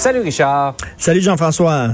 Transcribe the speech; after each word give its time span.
Salut 0.00 0.20
Richard. 0.20 0.78
Salut 0.96 1.20
Jean-François. 1.20 1.90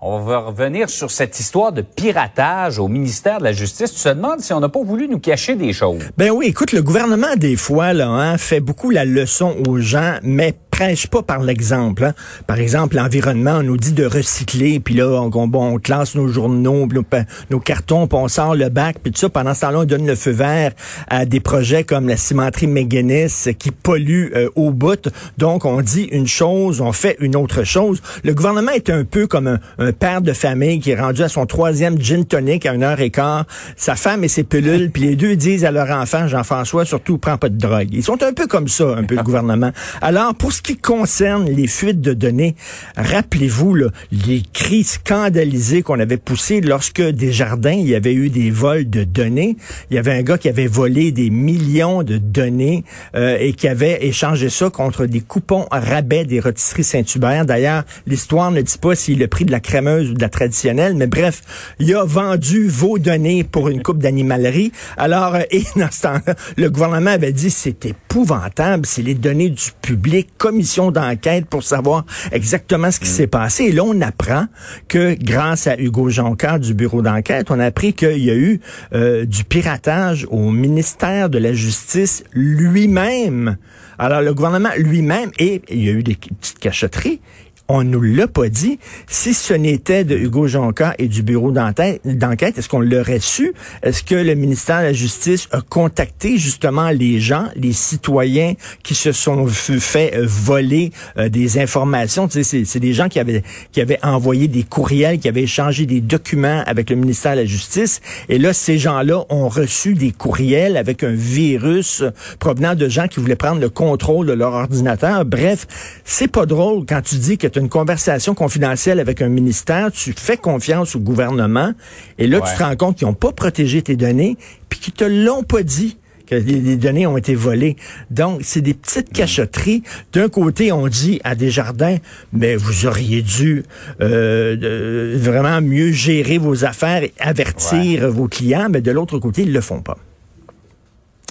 On 0.00 0.20
va 0.20 0.38
revenir 0.38 0.88
sur 0.88 1.10
cette 1.10 1.40
histoire 1.40 1.72
de 1.72 1.82
piratage 1.82 2.78
au 2.78 2.86
ministère 2.86 3.38
de 3.38 3.42
la 3.42 3.52
Justice. 3.52 3.92
Tu 3.92 4.02
te 4.04 4.08
demandes 4.10 4.38
si 4.38 4.52
on 4.52 4.60
n'a 4.60 4.68
pas 4.68 4.84
voulu 4.84 5.08
nous 5.08 5.18
cacher 5.18 5.56
des 5.56 5.72
choses. 5.72 6.04
Ben 6.16 6.30
oui, 6.30 6.46
écoute, 6.46 6.70
le 6.70 6.84
gouvernement, 6.84 7.34
des 7.34 7.56
fois, 7.56 7.92
là, 7.92 8.06
hein, 8.06 8.38
fait 8.38 8.60
beaucoup 8.60 8.90
la 8.90 9.04
leçon 9.04 9.56
aux 9.66 9.80
gens, 9.80 10.18
mais 10.22 10.54
prêche 10.76 11.06
pas 11.06 11.22
par 11.22 11.40
l'exemple. 11.40 12.04
Hein. 12.04 12.12
Par 12.46 12.58
exemple, 12.58 12.96
l'environnement, 12.96 13.58
on 13.60 13.62
nous 13.62 13.78
dit 13.78 13.92
de 13.92 14.04
recycler, 14.04 14.78
puis 14.78 14.94
là, 14.94 15.08
on, 15.08 15.30
on, 15.34 15.78
classe 15.78 16.14
nos 16.14 16.28
journaux, 16.28 16.86
nos, 16.86 17.02
nos, 17.50 17.60
cartons, 17.60 18.06
puis 18.06 18.18
on 18.18 18.28
sort 18.28 18.54
le 18.54 18.68
bac, 18.68 18.96
puis 19.02 19.10
tout 19.10 19.18
ça. 19.18 19.30
Pendant 19.30 19.54
ce 19.54 19.62
temps-là, 19.62 19.78
on 19.80 19.84
donne 19.84 20.06
le 20.06 20.14
feu 20.14 20.32
vert 20.32 20.72
à 21.08 21.24
des 21.24 21.40
projets 21.40 21.84
comme 21.84 22.08
la 22.08 22.18
cimenterie 22.18 22.66
McGuinness 22.66 23.48
qui 23.58 23.70
pollue 23.70 24.32
euh, 24.34 24.50
au 24.54 24.70
bout. 24.70 25.08
Donc, 25.38 25.64
on 25.64 25.80
dit 25.80 26.08
une 26.12 26.26
chose, 26.26 26.82
on 26.82 26.92
fait 26.92 27.16
une 27.20 27.36
autre 27.36 27.64
chose. 27.64 28.02
Le 28.22 28.34
gouvernement 28.34 28.72
est 28.72 28.90
un 28.90 29.04
peu 29.04 29.26
comme 29.26 29.46
un, 29.46 29.58
un 29.78 29.92
père 29.92 30.20
de 30.20 30.34
famille 30.34 30.80
qui 30.80 30.90
est 30.90 31.00
rendu 31.00 31.22
à 31.22 31.30
son 31.30 31.46
troisième 31.46 31.98
gin 31.98 32.26
tonic 32.26 32.66
à 32.66 32.74
une 32.74 32.82
heure 32.82 33.00
et 33.00 33.08
quart. 33.08 33.46
Sa 33.76 33.96
femme 33.96 34.24
et 34.24 34.28
ses 34.28 34.44
pilules, 34.44 34.90
puis 34.90 35.04
les 35.04 35.16
deux 35.16 35.36
disent 35.36 35.64
à 35.64 35.70
leur 35.70 35.90
enfant, 35.90 36.28
Jean-François, 36.28 36.84
surtout, 36.84 37.16
prends 37.16 37.38
pas 37.38 37.48
de 37.48 37.56
drogue. 37.56 37.88
Ils 37.92 38.04
sont 38.04 38.22
un 38.22 38.34
peu 38.34 38.46
comme 38.46 38.68
ça, 38.68 38.94
un 38.94 39.04
peu 39.04 39.14
le 39.14 39.22
gouvernement. 39.22 39.72
Alors, 40.02 40.34
pour 40.34 40.52
ce 40.52 40.65
qui 40.66 40.76
concerne 40.76 41.48
les 41.48 41.68
fuites 41.68 42.00
de 42.00 42.12
données, 42.12 42.56
rappelez-vous 42.96 43.76
les 44.10 44.42
cris 44.52 44.82
scandalisés 44.82 45.82
qu'on 45.82 46.00
avait 46.00 46.16
poussés 46.16 46.60
lorsque 46.60 47.00
des 47.00 47.30
jardins, 47.30 47.70
il 47.70 47.86
y 47.88 47.94
avait 47.94 48.14
eu 48.14 48.30
des 48.30 48.50
vols 48.50 48.90
de 48.90 49.04
données. 49.04 49.56
Il 49.90 49.94
y 49.94 49.98
avait 49.98 50.12
un 50.12 50.22
gars 50.22 50.38
qui 50.38 50.48
avait 50.48 50.66
volé 50.66 51.12
des 51.12 51.30
millions 51.30 52.02
de 52.02 52.18
données 52.18 52.82
euh, 53.14 53.36
et 53.38 53.52
qui 53.52 53.68
avait 53.68 54.04
échangé 54.06 54.48
ça 54.50 54.68
contre 54.68 55.06
des 55.06 55.20
coupons 55.20 55.66
rabais 55.70 56.24
des 56.24 56.40
rôtisseries 56.40 56.82
Saint-Hubert. 56.82 57.46
D'ailleurs, 57.46 57.84
l'histoire 58.08 58.50
ne 58.50 58.60
dit 58.60 58.78
pas 58.78 58.96
s'il 58.96 59.22
a 59.22 59.28
pris 59.28 59.44
de 59.44 59.52
la 59.52 59.60
crémeuse 59.60 60.10
ou 60.10 60.14
de 60.14 60.20
la 60.20 60.28
traditionnelle, 60.28 60.96
mais 60.96 61.06
bref, 61.06 61.42
il 61.78 61.94
a 61.94 62.04
vendu 62.04 62.66
vos 62.66 62.98
données 62.98 63.44
pour 63.44 63.68
une 63.68 63.84
coupe 63.84 63.98
d'animalerie. 63.98 64.72
Alors, 64.96 65.36
euh, 65.36 65.42
et 65.52 65.62
dans 65.76 65.92
ce 65.92 66.02
temps-là, 66.02 66.34
le 66.56 66.70
gouvernement 66.70 67.12
avait 67.12 67.32
dit 67.32 67.50
c'est 67.50 67.86
épouvantable, 67.86 68.84
c'est 68.84 69.02
les 69.02 69.14
données 69.14 69.50
du 69.50 69.70
public, 69.80 70.30
commission 70.56 70.90
d'enquête 70.90 71.44
pour 71.44 71.62
savoir 71.62 72.06
exactement 72.32 72.90
ce 72.90 72.98
qui 72.98 73.08
s'est 73.08 73.26
passé. 73.26 73.64
Et 73.64 73.72
là, 73.72 73.82
on 73.84 74.00
apprend 74.00 74.46
que 74.88 75.14
grâce 75.14 75.66
à 75.66 75.78
Hugo 75.78 76.08
Jonca 76.08 76.58
du 76.58 76.72
bureau 76.72 77.02
d'enquête, 77.02 77.50
on 77.50 77.60
a 77.60 77.66
appris 77.66 77.92
qu'il 77.92 78.24
y 78.24 78.30
a 78.30 78.34
eu 78.34 78.60
euh, 78.94 79.26
du 79.26 79.44
piratage 79.44 80.26
au 80.30 80.50
ministère 80.50 81.28
de 81.28 81.36
la 81.36 81.52
Justice 81.52 82.24
lui-même. 82.32 83.58
Alors, 83.98 84.22
le 84.22 84.32
gouvernement 84.32 84.70
lui-même, 84.78 85.30
et 85.38 85.60
il 85.68 85.84
y 85.84 85.90
a 85.90 85.92
eu 85.92 86.02
des 86.02 86.16
petites 86.16 86.58
cachotteries, 86.58 87.20
on 87.68 87.84
nous 87.84 88.00
l'a 88.00 88.28
pas 88.28 88.48
dit. 88.48 88.78
Si 89.06 89.34
ce 89.34 89.54
n'était 89.54 90.04
de 90.04 90.16
Hugo 90.16 90.46
Jonca 90.46 90.94
et 90.98 91.08
du 91.08 91.22
bureau 91.22 91.50
d'enquête, 91.50 92.58
est-ce 92.58 92.68
qu'on 92.68 92.80
l'aurait 92.80 93.20
su? 93.20 93.52
Est-ce 93.82 94.02
que 94.02 94.14
le 94.14 94.34
ministère 94.34 94.80
de 94.80 94.86
la 94.86 94.92
Justice 94.92 95.48
a 95.52 95.60
contacté 95.60 96.38
justement 96.38 96.90
les 96.90 97.20
gens, 97.20 97.48
les 97.56 97.72
citoyens 97.72 98.54
qui 98.82 98.94
se 98.94 99.12
sont 99.12 99.46
fait 99.46 100.14
euh, 100.14 100.24
voler 100.26 100.92
euh, 101.18 101.28
des 101.28 101.58
informations? 101.58 102.28
Tu 102.28 102.44
sais, 102.44 102.64
c'est 102.64 102.80
des 102.80 102.92
gens 102.92 103.08
qui 103.08 103.18
avaient, 103.18 103.42
qui 103.72 103.80
avaient 103.80 103.98
envoyé 104.02 104.48
des 104.48 104.62
courriels, 104.62 105.18
qui 105.18 105.28
avaient 105.28 105.42
échangé 105.42 105.86
des 105.86 106.00
documents 106.00 106.62
avec 106.66 106.90
le 106.90 106.96
ministère 106.96 107.32
de 107.32 107.40
la 107.40 107.46
Justice. 107.46 108.00
Et 108.28 108.38
là, 108.38 108.52
ces 108.52 108.78
gens-là 108.78 109.24
ont 109.28 109.48
reçu 109.48 109.94
des 109.94 110.12
courriels 110.12 110.76
avec 110.76 111.02
un 111.02 111.12
virus 111.12 112.04
provenant 112.38 112.74
de 112.74 112.88
gens 112.88 113.08
qui 113.08 113.20
voulaient 113.20 113.36
prendre 113.36 113.60
le 113.60 113.70
contrôle 113.70 114.26
de 114.26 114.32
leur 114.32 114.52
ordinateur. 114.52 115.24
Bref, 115.24 115.66
c'est 116.04 116.28
pas 116.28 116.46
drôle 116.46 116.84
quand 116.86 117.02
tu 117.02 117.16
dis 117.16 117.38
que 117.38 117.46
une 117.56 117.68
conversation 117.68 118.34
confidentielle 118.34 119.00
avec 119.00 119.22
un 119.22 119.28
ministère, 119.28 119.90
tu 119.92 120.12
fais 120.16 120.36
confiance 120.36 120.96
au 120.96 121.00
gouvernement, 121.00 121.72
et 122.18 122.26
là, 122.26 122.40
tu 122.40 122.56
te 122.56 122.62
rends 122.62 122.76
compte 122.76 122.96
qu'ils 122.96 123.06
n'ont 123.06 123.14
pas 123.14 123.32
protégé 123.32 123.82
tes 123.82 123.96
données, 123.96 124.36
puis 124.68 124.78
qu'ils 124.78 124.94
te 124.94 125.04
l'ont 125.04 125.42
pas 125.42 125.62
dit 125.62 125.98
que 126.26 126.34
les, 126.34 126.76
données 126.76 127.06
ont 127.06 127.16
été 127.16 127.34
volées. 127.34 127.76
Donc, 128.10 128.40
c'est 128.42 128.60
des 128.60 128.74
petites 128.74 129.12
cachotteries. 129.12 129.82
D'un 130.12 130.28
côté, 130.28 130.72
on 130.72 130.88
dit 130.88 131.20
à 131.24 131.34
Desjardins, 131.34 131.98
mais 132.32 132.56
vous 132.56 132.86
auriez 132.86 133.22
dû 133.22 133.62
euh, 134.00 135.16
vraiment 135.18 135.62
mieux 135.62 135.92
gérer 135.92 136.38
vos 136.38 136.64
affaires 136.64 137.04
et 137.04 137.14
avertir 137.20 138.10
vos 138.10 138.28
clients, 138.28 138.68
mais 138.70 138.80
de 138.80 138.90
l'autre 138.90 139.18
côté, 139.18 139.42
ils 139.42 139.52
le 139.52 139.60
font 139.60 139.80
pas. 139.80 139.96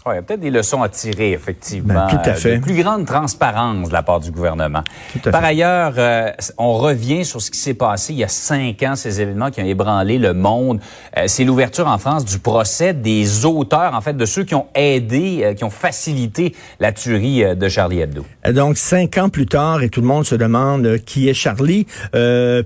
Il 0.07 0.13
y 0.13 0.19
a 0.19 0.21
peut-être 0.21 0.41
des 0.41 0.51
leçons 0.51 0.83
à 0.83 0.89
tirer, 0.89 1.31
effectivement. 1.31 2.05
Ben, 2.05 2.07
tout 2.07 2.29
à 2.29 2.35
fait. 2.35 2.57
De 2.57 2.61
plus 2.61 2.75
grande 2.75 3.07
transparence 3.07 3.89
de 3.89 3.93
la 3.93 4.03
part 4.03 4.19
du 4.19 4.29
gouvernement. 4.29 4.83
Par 5.31 5.43
ailleurs, 5.43 5.95
euh, 5.97 6.29
on 6.59 6.73
revient 6.73 7.25
sur 7.25 7.41
ce 7.41 7.49
qui 7.49 7.57
s'est 7.57 7.73
passé 7.73 8.13
il 8.13 8.19
y 8.19 8.23
a 8.23 8.27
cinq 8.27 8.83
ans, 8.83 8.95
ces 8.95 9.19
événements 9.19 9.49
qui 9.49 9.61
ont 9.61 9.65
ébranlé 9.65 10.19
le 10.19 10.35
monde. 10.35 10.79
Euh, 11.17 11.23
c'est 11.25 11.43
l'ouverture 11.43 11.87
en 11.87 11.97
France 11.97 12.23
du 12.23 12.37
procès 12.37 12.93
des 12.93 13.45
auteurs, 13.45 13.95
en 13.95 14.01
fait, 14.01 14.15
de 14.15 14.25
ceux 14.25 14.43
qui 14.43 14.53
ont 14.53 14.67
aidé, 14.75 15.39
euh, 15.41 15.53
qui 15.55 15.63
ont 15.63 15.71
facilité 15.71 16.53
la 16.79 16.91
tuerie 16.91 17.55
de 17.55 17.67
Charlie 17.67 18.01
Hebdo. 18.01 18.23
Donc, 18.53 18.77
cinq 18.77 19.17
ans 19.17 19.29
plus 19.29 19.47
tard, 19.47 19.81
et 19.81 19.89
tout 19.89 20.01
le 20.01 20.07
monde 20.07 20.23
se 20.23 20.35
demande 20.35 20.99
qui 21.03 21.29
est 21.29 21.33
Charlie. 21.33 21.87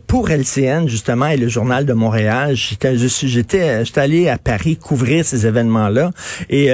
pour 0.08 0.30
LCN, 0.30 0.90
justement, 0.90 1.28
et 1.28 1.38
le 1.38 1.48
Journal 1.48 1.86
de 1.86 1.94
Montréal, 1.94 2.56
j'étais 2.56 3.86
allé 3.96 4.28
à 4.28 4.38
Paris 4.38 4.76
couvrir 4.76 5.24
ces 5.24 5.48
événements-là. 5.48 6.12
Et 6.50 6.70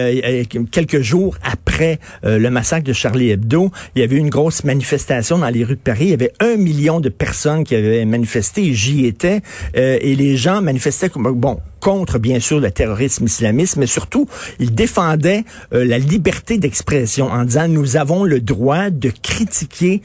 quelques 0.64 1.02
jours 1.02 1.38
après 1.44 2.00
euh, 2.24 2.38
le 2.38 2.50
massacre 2.50 2.86
de 2.86 2.94
Charlie 2.94 3.32
Hebdo, 3.32 3.72
il 3.96 4.02
y 4.02 4.04
avait 4.04 4.16
eu 4.16 4.20
une 4.20 4.30
grosse 4.30 4.64
manifestation 4.64 5.38
dans 5.38 5.50
les 5.50 5.64
rues 5.64 5.76
de 5.76 5.80
Paris. 5.80 6.06
Il 6.06 6.10
y 6.12 6.14
avait 6.14 6.34
un 6.40 6.56
million 6.56 7.00
de 7.00 7.10
personnes 7.10 7.64
qui 7.64 7.76
avaient 7.76 8.06
manifesté. 8.06 8.74
J'y 8.74 9.06
étais. 9.06 9.42
Euh, 9.76 9.98
et 10.02 10.16
les 10.16 10.38
gens 10.38 10.62
manifestaient, 10.62 11.10
bon, 11.16 11.60
contre, 11.80 12.18
bien 12.18 12.40
sûr, 12.40 12.60
le 12.60 12.72
terrorisme 12.72 13.26
islamiste, 13.26 13.78
mais 13.78 13.86
surtout, 13.86 14.28
ils 14.60 14.74
défendaient 14.74 15.44
euh, 15.74 15.86
la 15.86 16.00
liberté 16.00 16.58
d'expression 16.58 17.28
en 17.28 17.44
disant, 17.44 17.68
nous 17.68 17.96
avons 17.98 18.24
le 18.24 18.40
droit 18.40 18.90
de 18.90 19.12
critiquer 19.22 20.02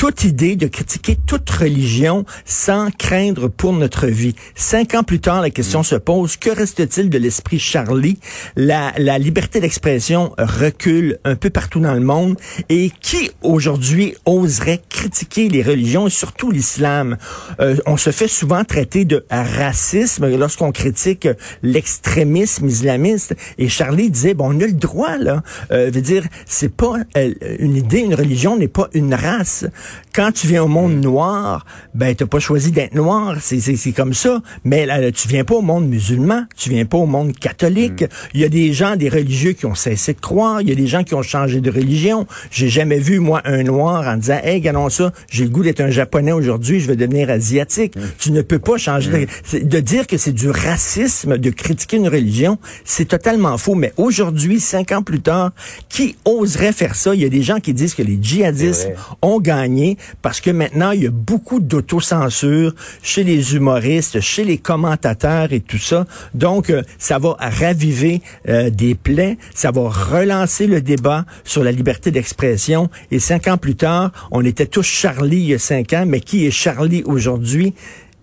toute 0.00 0.24
idée 0.24 0.56
de 0.56 0.66
critiquer 0.66 1.14
toute 1.26 1.50
religion 1.50 2.24
sans 2.46 2.90
craindre 2.90 3.48
pour 3.48 3.74
notre 3.74 4.06
vie. 4.06 4.34
Cinq 4.54 4.94
ans 4.94 5.02
plus 5.02 5.20
tard, 5.20 5.42
la 5.42 5.50
question 5.50 5.82
se 5.82 5.94
pose, 5.94 6.38
que 6.38 6.48
reste-t-il 6.48 7.10
de 7.10 7.18
l'esprit 7.18 7.58
Charlie? 7.58 8.18
La, 8.56 8.94
la 8.96 9.18
liberté 9.18 9.60
d'expression 9.60 10.32
recule 10.38 11.18
un 11.24 11.36
peu 11.36 11.50
partout 11.50 11.80
dans 11.80 11.92
le 11.92 12.00
monde 12.00 12.38
et 12.70 12.90
qui 13.02 13.30
aujourd'hui 13.42 14.14
oserait 14.24 14.80
critiquer 14.88 15.50
les 15.50 15.62
religions 15.62 16.06
et 16.06 16.10
surtout 16.10 16.50
l'islam? 16.50 17.18
Euh, 17.60 17.76
on 17.84 17.98
se 17.98 18.08
fait 18.08 18.26
souvent 18.26 18.64
traiter 18.64 19.04
de 19.04 19.26
racisme 19.30 20.34
lorsqu'on 20.34 20.72
critique 20.72 21.28
l'extrémisme 21.62 22.66
islamiste 22.66 23.36
et 23.58 23.68
Charlie 23.68 24.08
disait, 24.08 24.32
bon, 24.32 24.56
on 24.56 24.60
a 24.60 24.66
le 24.66 24.72
droit, 24.72 25.18
là. 25.18 25.42
Euh, 25.72 25.90
veut 25.92 26.00
dire, 26.00 26.24
c'est 26.46 26.74
pas 26.74 26.94
euh, 27.18 27.34
une 27.58 27.76
idée, 27.76 27.98
une 27.98 28.14
religion 28.14 28.56
n'est 28.56 28.66
pas 28.66 28.88
une 28.94 29.12
race. 29.12 29.66
Quand 30.14 30.32
tu 30.32 30.46
viens 30.46 30.64
au 30.64 30.68
monde 30.68 30.96
mm. 30.96 31.00
noir, 31.00 31.64
ben 31.94 32.14
t'as 32.14 32.26
pas 32.26 32.40
choisi 32.40 32.72
d'être 32.72 32.94
noir, 32.94 33.36
c'est 33.40 33.92
comme 33.92 34.14
ça. 34.14 34.42
Mais 34.64 34.86
là, 34.86 35.12
tu 35.12 35.28
viens 35.28 35.44
pas 35.44 35.54
au 35.54 35.62
monde 35.62 35.88
musulman, 35.88 36.44
tu 36.56 36.70
viens 36.70 36.84
pas 36.84 36.98
au 36.98 37.06
monde 37.06 37.32
catholique. 37.32 38.02
Mm. 38.02 38.08
Il 38.34 38.40
y 38.40 38.44
a 38.44 38.48
des 38.48 38.72
gens, 38.72 38.96
des 38.96 39.08
religieux 39.08 39.52
qui 39.52 39.66
ont 39.66 39.74
cessé 39.74 40.12
de 40.14 40.20
croire. 40.20 40.60
Il 40.60 40.68
y 40.68 40.72
a 40.72 40.74
des 40.74 40.86
gens 40.86 41.04
qui 41.04 41.14
ont 41.14 41.22
changé 41.22 41.60
de 41.60 41.70
religion. 41.70 42.26
J'ai 42.50 42.68
jamais 42.68 42.98
vu 42.98 43.20
moi 43.20 43.40
un 43.44 43.62
noir 43.62 44.06
en 44.06 44.16
disant, 44.16 44.40
hey, 44.42 44.54
regardons 44.54 44.90
ça, 44.90 45.12
j'ai 45.30 45.44
le 45.44 45.50
goût 45.50 45.62
d'être 45.62 45.80
un 45.80 45.90
japonais 45.90 46.32
aujourd'hui, 46.32 46.80
je 46.80 46.86
vais 46.86 46.96
devenir 46.96 47.30
asiatique. 47.30 47.96
Mm. 47.96 48.00
Tu 48.18 48.32
ne 48.32 48.42
peux 48.42 48.58
pas 48.58 48.76
changer. 48.76 49.28
De, 49.52 49.58
de 49.58 49.80
dire 49.80 50.06
que 50.06 50.16
c'est 50.16 50.32
du 50.32 50.50
racisme 50.50 51.38
de 51.38 51.50
critiquer 51.50 51.96
une 51.96 52.08
religion, 52.08 52.58
c'est 52.84 53.06
totalement 53.06 53.56
faux. 53.58 53.74
Mais 53.74 53.92
aujourd'hui, 53.96 54.60
cinq 54.60 54.92
ans 54.92 55.02
plus 55.02 55.20
tard, 55.20 55.52
qui 55.88 56.16
oserait 56.24 56.72
faire 56.72 56.94
ça? 56.94 57.14
Il 57.14 57.20
y 57.20 57.24
a 57.24 57.28
des 57.28 57.42
gens 57.42 57.60
qui 57.60 57.74
disent 57.74 57.94
que 57.94 58.02
les 58.02 58.18
djihadistes 58.20 58.90
ont 59.22 59.40
gagné 59.40 59.79
parce 60.22 60.40
que 60.40 60.50
maintenant, 60.50 60.90
il 60.92 61.02
y 61.04 61.06
a 61.06 61.10
beaucoup 61.10 61.60
d'autocensure 61.60 62.74
chez 63.02 63.24
les 63.24 63.54
humoristes, 63.54 64.20
chez 64.20 64.44
les 64.44 64.58
commentateurs 64.58 65.52
et 65.52 65.60
tout 65.60 65.78
ça. 65.78 66.06
Donc, 66.34 66.70
euh, 66.70 66.82
ça 66.98 67.18
va 67.18 67.36
raviver 67.38 68.22
euh, 68.48 68.70
des 68.70 68.94
plaies, 68.94 69.38
ça 69.54 69.70
va 69.70 69.88
relancer 69.88 70.66
le 70.66 70.80
débat 70.80 71.24
sur 71.44 71.64
la 71.64 71.72
liberté 71.72 72.10
d'expression. 72.10 72.90
Et 73.10 73.18
cinq 73.18 73.48
ans 73.48 73.58
plus 73.58 73.76
tard, 73.76 74.12
on 74.30 74.44
était 74.44 74.66
tous 74.66 74.82
Charlie 74.82 75.38
il 75.38 75.48
y 75.48 75.54
a 75.54 75.58
cinq 75.58 75.92
ans, 75.92 76.04
mais 76.06 76.20
qui 76.20 76.46
est 76.46 76.50
Charlie 76.50 77.02
aujourd'hui? 77.04 77.74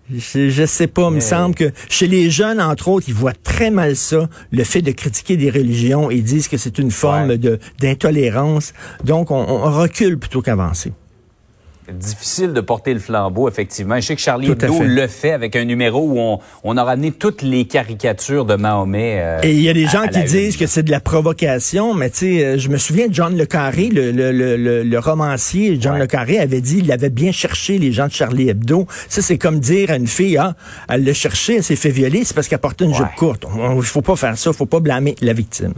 Je, 0.10 0.50
je, 0.50 0.66
sais 0.66 0.88
pas, 0.88 1.10
il 1.10 1.16
me 1.16 1.20
semble 1.20 1.54
que 1.54 1.72
chez 1.90 2.08
les 2.08 2.30
jeunes, 2.30 2.62
entre 2.62 2.88
autres, 2.88 3.10
ils 3.10 3.14
voient 3.14 3.34
très 3.44 3.72
mal 3.72 3.98
ça, 3.98 4.30
le 4.52 4.64
fait 4.64 4.82
de 4.82 4.92
critiquer 4.92 5.36
des 5.36 5.50
religions. 5.50 6.10
Ils 6.10 6.24
disent 6.24 6.48
que 6.48 6.56
c'est 6.56 6.78
une 6.78 6.92
forme 6.92 7.36
de 7.36 7.60
d'intolérance. 7.80 8.74
Donc, 9.04 9.32
on 9.32 9.70
recule 9.70 10.18
plutôt 10.18 10.42
qu'avancer. 10.42 10.94
Difficile 11.92 12.54
de 12.54 12.62
porter 12.62 12.94
le 12.94 13.00
flambeau, 13.00 13.48
effectivement. 13.48 13.96
Je 13.96 14.02
sais 14.02 14.16
que 14.16 14.22
Charlie 14.22 14.52
Hebdo 14.52 14.84
le 14.84 15.08
fait 15.08 15.32
avec 15.32 15.56
un 15.56 15.64
numéro 15.66 16.02
où 16.02 16.20
on, 16.20 16.40
on 16.64 16.78
a 16.78 16.84
ramené 16.84 17.12
toutes 17.12 17.42
les 17.42 17.66
caricatures 17.66 18.46
de 18.46 18.56
Mahomet. 18.56 19.20
Euh, 19.22 19.40
Et 19.44 19.54
il 19.54 19.62
y 19.62 19.70
a 19.70 19.74
des 19.74 19.86
gens 19.88 20.08
qui 20.08 20.22
disent 20.24 20.58
que 20.58 20.68
c'est 20.68 20.84
de 20.84 20.92
la 20.92 21.00
provocation, 21.00 21.94
mais 21.94 22.10
tu 22.10 22.18
sais, 22.18 22.46
euh, 22.46 22.58
je 22.58 22.70
me 22.70 22.78
souviens 22.78 23.08
de 23.08 23.14
John 23.14 23.38
Le 23.38 23.46
Carré, 23.46 23.88
le, 23.88 24.12
le, 24.12 24.32
le, 24.32 24.84
le 24.84 25.00
romancier 25.00 25.78
John 25.80 25.98
Le 25.98 26.08
Carré 26.08 26.40
avait 26.40 26.62
dit 26.62 26.80
il 26.80 26.92
avait 26.92 27.10
bien 27.10 27.32
cherché 27.32 27.78
les 27.78 27.92
gens 27.92 28.08
de 28.08 28.12
Charlie 28.12 28.50
Hebdo. 28.50 28.86
Ça, 29.08 29.22
c'est 29.22 29.38
comme 29.38 29.60
dire 29.60 29.92
à 29.92 29.96
une 29.96 30.08
fille, 30.08 30.38
ah, 30.38 30.56
elle 30.90 31.04
l'a 31.06 31.14
cherché, 31.14 31.58
elle 31.58 31.64
s'est 31.64 31.76
fait 31.76 31.90
violer, 31.92 32.24
c'est 32.26 32.34
parce 32.34 32.48
qu'elle 32.48 32.60
portait 32.60 32.86
une 32.86 32.94
jupe 32.94 33.16
courte. 33.18 33.46
Il 33.76 33.82
faut 33.84 34.02
pas 34.02 34.16
faire 34.16 34.38
ça, 34.38 34.52
faut 34.54 34.66
pas 34.66 34.80
blâmer 34.80 35.16
la 35.22 35.34
victime. 35.34 35.74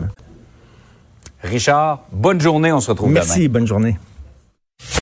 Richard, 1.44 2.06
bonne 2.12 2.42
journée, 2.42 2.72
on 2.74 2.80
se 2.82 2.90
retrouve 2.92 3.10
demain. 3.10 3.22
Merci, 3.26 3.48
bonne 3.48 3.68
journée. 3.68 3.98